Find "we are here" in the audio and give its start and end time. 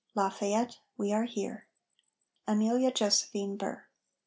0.97-1.67